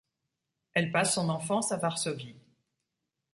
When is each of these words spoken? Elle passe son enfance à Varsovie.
Elle 0.73 0.91
passe 0.91 1.13
son 1.13 1.29
enfance 1.29 1.71
à 1.71 1.77
Varsovie. 1.77 2.35